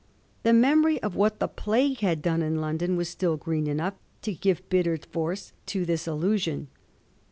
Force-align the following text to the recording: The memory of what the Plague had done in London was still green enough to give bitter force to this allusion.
The 0.41 0.51
memory 0.51 0.99
of 1.03 1.15
what 1.15 1.37
the 1.39 1.47
Plague 1.47 1.99
had 1.99 2.23
done 2.23 2.41
in 2.41 2.59
London 2.59 2.95
was 2.95 3.07
still 3.07 3.37
green 3.37 3.67
enough 3.67 3.93
to 4.23 4.33
give 4.33 4.67
bitter 4.67 4.97
force 4.97 5.53
to 5.67 5.85
this 5.85 6.07
allusion. 6.07 6.69